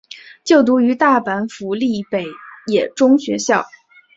[0.43, 2.25] 就读于大阪府立北
[2.65, 3.63] 野中学校。